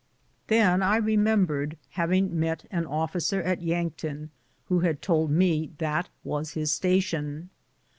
[0.47, 4.31] Then I remembered having met an officer at Yankton
[4.65, 7.51] who had told me that was his station.